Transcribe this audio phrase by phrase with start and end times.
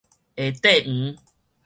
[0.03, 0.05] 下
[0.45, 1.15] 塊黃